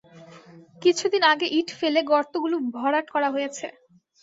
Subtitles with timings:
[0.81, 3.65] কিছুদিন আগে ইট ফেলে গর্তগুলো ভরাট করা হয়েছে।